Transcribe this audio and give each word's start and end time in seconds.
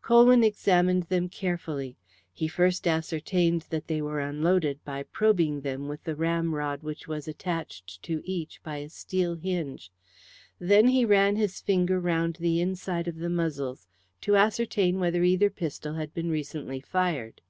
Colwyn 0.00 0.42
examined 0.42 1.02
them 1.02 1.28
carefully. 1.28 1.98
He 2.32 2.48
first 2.48 2.86
ascertained 2.88 3.66
that 3.68 3.86
they 3.86 4.00
were 4.00 4.18
unloaded 4.18 4.82
by 4.82 5.02
probing 5.02 5.60
them 5.60 5.88
with 5.88 6.02
the 6.04 6.16
ramrod 6.16 6.82
which 6.82 7.06
was 7.06 7.28
attached 7.28 8.02
to 8.04 8.22
each 8.24 8.62
by 8.62 8.78
a 8.78 8.88
steel 8.88 9.34
hinge. 9.34 9.90
Then 10.58 10.88
he 10.88 11.04
ran 11.04 11.36
his 11.36 11.60
finger 11.60 12.00
round 12.00 12.36
the 12.40 12.62
inside 12.62 13.06
of 13.08 13.16
the 13.18 13.28
muzzles 13.28 13.86
to 14.22 14.36
ascertain 14.38 15.00
whether 15.00 15.22
either 15.22 15.50
pistol 15.50 15.92
had 15.96 16.14
been 16.14 16.30
recently 16.30 16.80
fired. 16.80 17.42